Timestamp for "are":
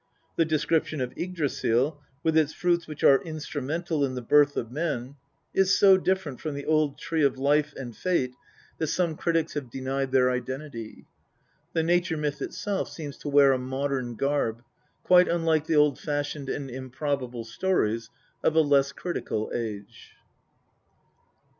3.03-3.21